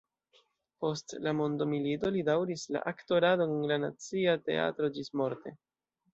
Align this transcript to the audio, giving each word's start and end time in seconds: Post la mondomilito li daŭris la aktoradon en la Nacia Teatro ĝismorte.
Post 0.85 1.11
la 1.25 1.33
mondomilito 1.39 2.11
li 2.15 2.23
daŭris 2.31 2.63
la 2.77 2.81
aktoradon 2.93 3.55
en 3.59 3.69
la 3.75 3.79
Nacia 3.85 4.35
Teatro 4.51 4.93
ĝismorte. 4.99 5.57